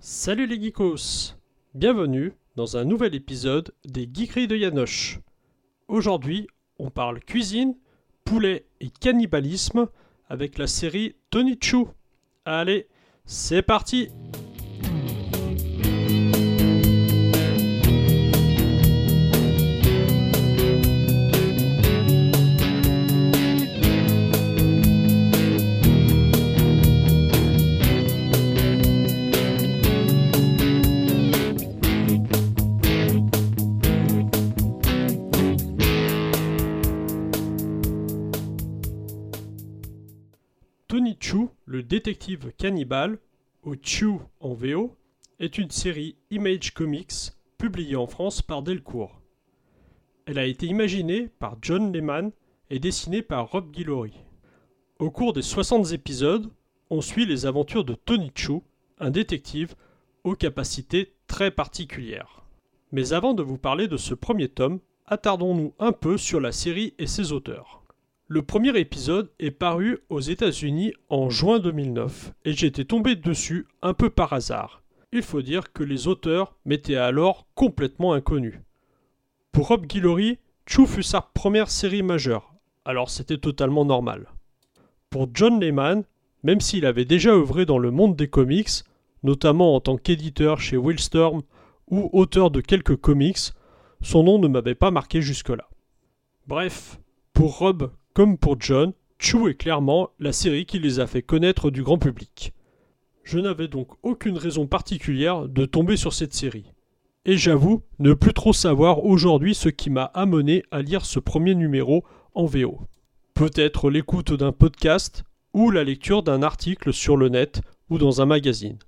[0.00, 1.34] Salut les geekos
[1.74, 5.18] Bienvenue dans un nouvel épisode des Geekeries de Yanoche.
[5.88, 6.46] Aujourd'hui,
[6.78, 7.74] on parle cuisine,
[8.24, 9.88] poulet et cannibalisme
[10.28, 11.88] avec la série Tony Chou.
[12.44, 12.86] Allez,
[13.24, 14.08] c'est parti
[41.20, 43.18] Chou, le détective cannibale,
[43.64, 44.96] ou Chou en VO,
[45.40, 49.20] est une série Image Comics publiée en France par Delcourt.
[50.26, 52.30] Elle a été imaginée par John Lehman
[52.70, 54.14] et dessinée par Rob Guillory.
[54.98, 56.50] Au cours des 60 épisodes,
[56.90, 58.62] on suit les aventures de Tony Chou,
[58.98, 59.74] un détective
[60.24, 62.44] aux capacités très particulières.
[62.92, 66.94] Mais avant de vous parler de ce premier tome, attardons-nous un peu sur la série
[66.98, 67.82] et ses auteurs.
[68.30, 73.94] Le premier épisode est paru aux États-Unis en juin 2009 et j'étais tombé dessus un
[73.94, 74.82] peu par hasard.
[75.12, 78.60] Il faut dire que les auteurs m'étaient alors complètement inconnus.
[79.50, 82.52] Pour Rob Guillory, Chou fut sa première série majeure,
[82.84, 84.26] alors c'était totalement normal.
[85.08, 86.04] Pour John Lehman,
[86.42, 88.84] même s'il avait déjà œuvré dans le monde des comics,
[89.22, 91.40] notamment en tant qu'éditeur chez Wildstorm
[91.90, 93.54] ou auteur de quelques comics,
[94.02, 95.66] son nom ne m'avait pas marqué jusque-là.
[96.46, 97.00] Bref,
[97.32, 101.70] pour Rob comme pour John, Chou est clairement la série qui les a fait connaître
[101.70, 102.52] du grand public.
[103.22, 106.72] Je n'avais donc aucune raison particulière de tomber sur cette série.
[107.26, 111.54] Et j'avoue ne plus trop savoir aujourd'hui ce qui m'a amené à lire ce premier
[111.54, 112.02] numéro
[112.34, 112.80] en VO.
[113.34, 115.22] Peut-être l'écoute d'un podcast
[115.54, 118.80] ou la lecture d'un article sur le net ou dans un magazine.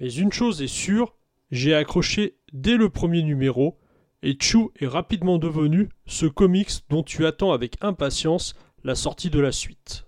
[0.00, 1.14] Mais une chose est sûre,
[1.50, 3.76] j'ai accroché dès le premier numéro
[4.22, 8.54] et Chou est rapidement devenu ce comics dont tu attends avec impatience
[8.84, 10.06] la sortie de la suite.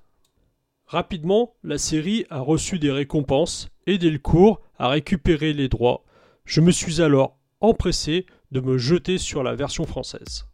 [0.86, 6.04] Rapidement, la série a reçu des récompenses et Delcourt a récupéré les droits.
[6.44, 10.49] Je me suis alors empressé de me jeter sur la version française.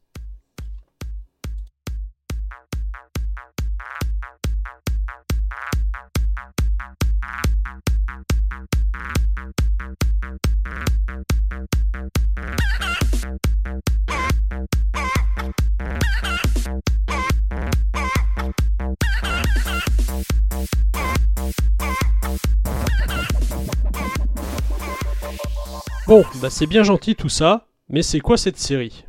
[26.16, 29.04] Bon, bah c'est bien gentil tout ça, mais c'est quoi cette série?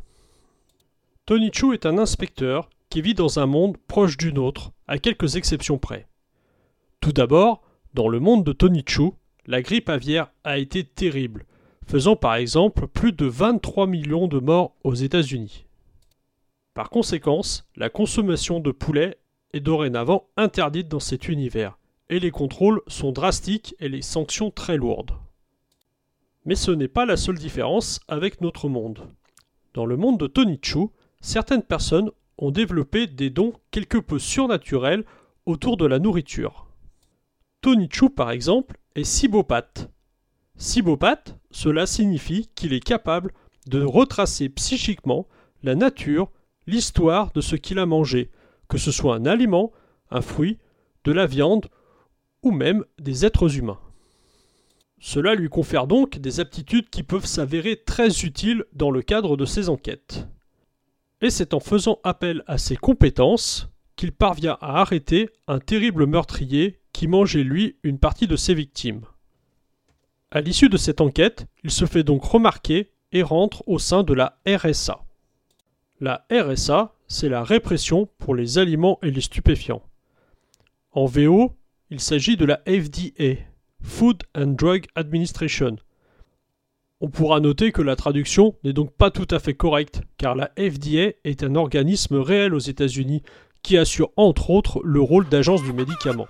[1.24, 5.36] Tony Chou est un inspecteur qui vit dans un monde proche du nôtre, à quelques
[5.36, 6.06] exceptions près.
[7.00, 7.62] Tout d'abord,
[7.94, 9.14] dans le monde de Tony Chou,
[9.46, 11.46] la grippe aviaire a été terrible,
[11.86, 15.64] faisant par exemple plus de 23 millions de morts aux États-Unis.
[16.74, 19.16] Par conséquence, la consommation de poulet
[19.54, 21.78] est dorénavant interdite dans cet univers,
[22.10, 25.14] et les contrôles sont drastiques et les sanctions très lourdes.
[26.48, 29.06] Mais ce n'est pas la seule différence avec notre monde.
[29.74, 35.04] Dans le monde de Tony Chou, certaines personnes ont développé des dons quelque peu surnaturels
[35.44, 36.66] autour de la nourriture.
[37.60, 39.90] Tony Chou, par exemple, est cybopathe.
[40.56, 43.34] Cybopathe, cela signifie qu'il est capable
[43.66, 45.26] de retracer psychiquement
[45.62, 46.30] la nature,
[46.66, 48.30] l'histoire de ce qu'il a mangé,
[48.70, 49.70] que ce soit un aliment,
[50.10, 50.56] un fruit,
[51.04, 51.66] de la viande
[52.42, 53.80] ou même des êtres humains.
[55.00, 59.44] Cela lui confère donc des aptitudes qui peuvent s'avérer très utiles dans le cadre de
[59.44, 60.26] ses enquêtes.
[61.20, 66.80] Et c'est en faisant appel à ses compétences qu'il parvient à arrêter un terrible meurtrier
[66.92, 69.02] qui mangeait lui une partie de ses victimes.
[70.30, 74.12] À l'issue de cette enquête, il se fait donc remarquer et rentre au sein de
[74.12, 75.04] la RSA.
[76.00, 79.82] La RSA, c'est la répression pour les aliments et les stupéfiants.
[80.92, 81.56] En VO,
[81.90, 83.36] il s'agit de la FDA,
[83.82, 85.76] Food and Drug Administration.
[87.00, 90.50] On pourra noter que la traduction n'est donc pas tout à fait correcte, car la
[90.58, 93.22] FDA est un organisme réel aux États-Unis
[93.62, 96.26] qui assure entre autres le rôle d'agence du médicament.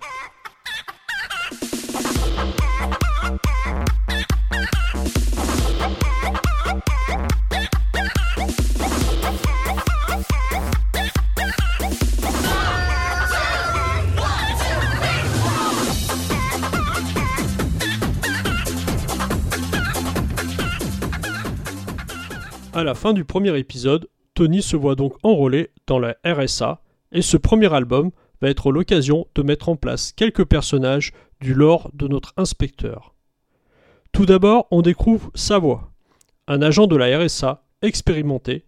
[22.78, 26.80] À la fin du premier épisode, Tony se voit donc enrôlé dans la RSA,
[27.10, 31.90] et ce premier album va être l'occasion de mettre en place quelques personnages du lore
[31.92, 33.16] de notre inspecteur.
[34.12, 35.90] Tout d'abord, on découvre sa voix,
[36.46, 38.64] un agent de la RSA expérimenté,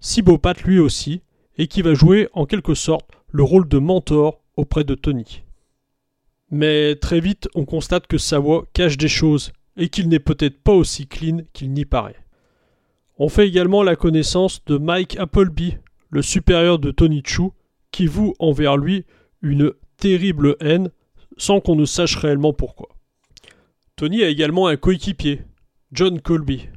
[0.00, 1.22] cybopathe lui aussi,
[1.56, 5.44] et qui va jouer en quelque sorte le rôle de mentor auprès de Tony.
[6.50, 10.60] Mais très vite, on constate que sa voix cache des choses et qu'il n'est peut-être
[10.64, 12.21] pas aussi clean qu'il n'y paraît.
[13.24, 15.76] On fait également la connaissance de Mike Appleby,
[16.10, 17.50] le supérieur de Tony Chu,
[17.92, 19.06] qui voue envers lui
[19.42, 20.90] une terrible haine
[21.36, 22.88] sans qu'on ne sache réellement pourquoi.
[23.94, 25.42] Tony a également un coéquipier,
[25.92, 26.68] John Colby.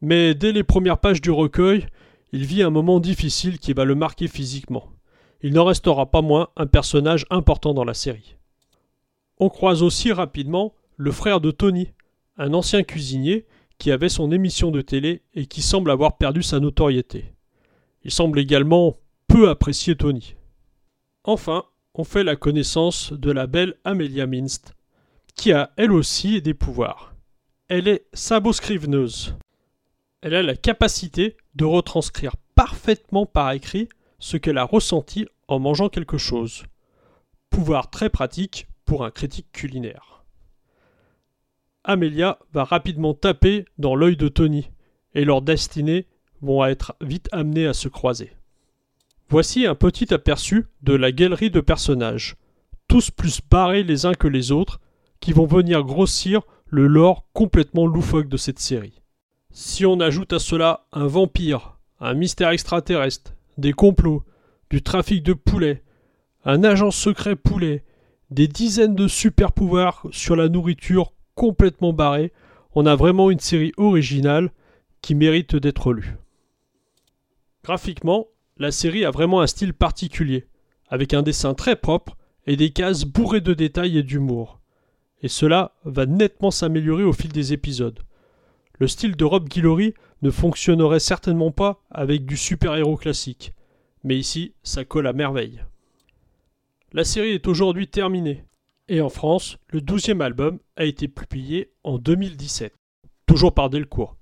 [0.00, 1.88] Mais dès les premières pages du recueil,
[2.30, 4.92] il vit un moment difficile qui va le marquer physiquement.
[5.42, 8.36] Il n'en restera pas moins un personnage important dans la série.
[9.38, 11.88] On croise aussi rapidement le frère de Tony,
[12.36, 13.46] un ancien cuisinier
[13.78, 17.32] qui avait son émission de télé et qui semble avoir perdu sa notoriété.
[18.02, 18.96] Il semble également
[19.28, 20.34] peu apprécier Tony.
[21.24, 21.64] Enfin,
[21.94, 24.74] on fait la connaissance de la belle Amelia Minst,
[25.34, 27.14] qui a elle aussi des pouvoirs.
[27.68, 29.36] Elle est saboscriveneuse.
[30.20, 33.88] Elle a la capacité de retranscrire parfaitement par écrit
[34.18, 36.64] ce qu'elle a ressenti en mangeant quelque chose.
[37.50, 40.17] Pouvoir très pratique pour un critique culinaire.
[41.88, 44.70] Amelia va rapidement taper dans l'œil de Tony,
[45.14, 46.06] et leurs destinées
[46.42, 48.30] vont être vite amenées à se croiser.
[49.30, 52.36] Voici un petit aperçu de la galerie de personnages,
[52.88, 54.80] tous plus barrés les uns que les autres,
[55.20, 59.00] qui vont venir grossir le lore complètement loufoque de cette série.
[59.50, 64.24] Si on ajoute à cela un vampire, un mystère extraterrestre, des complots,
[64.68, 65.82] du trafic de poulets,
[66.44, 67.82] un agent secret poulet,
[68.30, 72.32] des dizaines de super pouvoirs sur la nourriture complètement barrés,
[72.74, 74.50] on a vraiment une série originale
[75.02, 76.16] qui mérite d'être lue.
[77.62, 78.26] Graphiquement,
[78.56, 80.48] la série a vraiment un style particulier,
[80.88, 82.16] avec un dessin très propre
[82.48, 84.60] et des cases bourrées de détails et d'humour.
[85.22, 88.00] Et cela va nettement s'améliorer au fil des épisodes.
[88.80, 93.52] Le style de Rob Guillory ne fonctionnerait certainement pas avec du super-héros classique,
[94.02, 95.62] mais ici, ça colle à merveille.
[96.92, 98.44] La série est aujourd'hui terminée,
[98.88, 102.74] et en France, le douzième album a été publié en 2017,
[103.26, 104.16] toujours par Delcourt.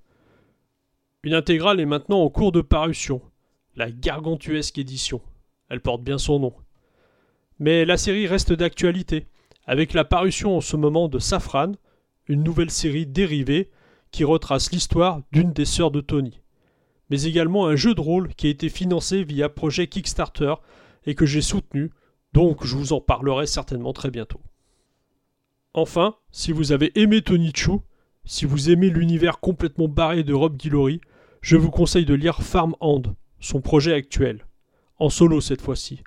[1.22, 3.22] Une intégrale est maintenant en cours de parution,
[3.76, 5.20] la gargantuesque édition.
[5.68, 6.52] Elle porte bien son nom.
[7.58, 9.26] Mais la série reste d'actualité,
[9.66, 11.72] avec la parution en ce moment de Safran,
[12.28, 13.70] une nouvelle série dérivée
[14.10, 16.40] qui retrace l'histoire d'une des sœurs de Tony,
[17.08, 20.54] mais également un jeu de rôle qui a été financé via projet Kickstarter
[21.04, 21.92] et que j'ai soutenu,
[22.32, 24.40] donc je vous en parlerai certainement très bientôt.
[25.76, 27.72] Enfin, si vous avez aimé Tony Chu,
[28.24, 31.02] si vous aimez l'univers complètement barré de Rob Guillory,
[31.42, 34.46] je vous conseille de lire Farm Hand, son projet actuel,
[34.98, 36.02] en solo cette fois-ci,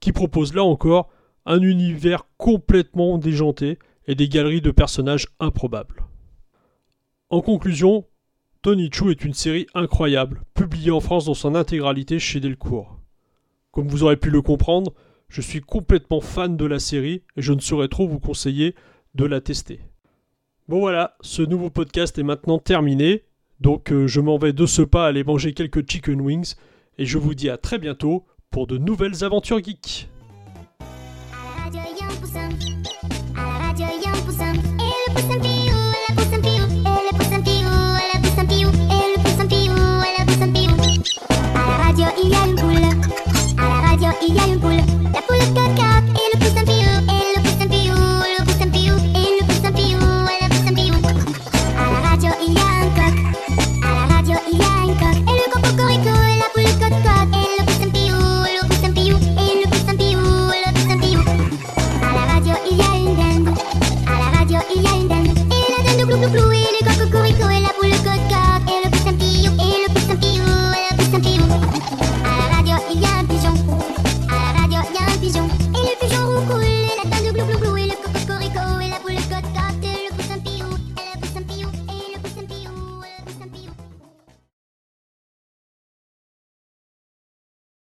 [0.00, 1.08] qui propose là encore
[1.46, 3.78] un univers complètement déjanté
[4.08, 6.04] et des galeries de personnages improbables.
[7.30, 8.04] En conclusion,
[8.60, 12.98] Tony Chu est une série incroyable, publiée en France dans son intégralité chez Delcourt.
[13.70, 14.92] Comme vous aurez pu le comprendre,
[15.28, 18.74] je suis complètement fan de la série et je ne saurais trop vous conseiller
[19.14, 19.80] de la tester.
[20.68, 23.24] Bon voilà, ce nouveau podcast est maintenant terminé,
[23.60, 26.54] donc euh, je m'en vais de ce pas aller manger quelques chicken wings
[26.98, 30.11] et je vous dis à très bientôt pour de nouvelles aventures geeks.